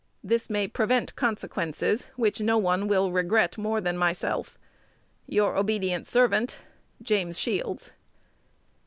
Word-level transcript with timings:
This 0.23 0.49
may 0.49 0.67
prevent 0.67 1.15
consequences 1.15 2.07
which 2.15 2.39
no 2.41 2.57
one 2.57 2.87
will 2.87 3.11
regret 3.11 3.55
more 3.59 3.79
than 3.79 3.95
myself. 3.99 4.57
Your 5.27 5.55
ob't 5.55 6.07
serv't, 6.07 6.57
[Copy.] 6.97 7.03
Jas. 7.27 7.37
Shields. 7.37 7.91